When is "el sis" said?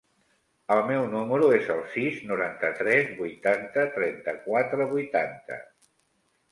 1.75-2.17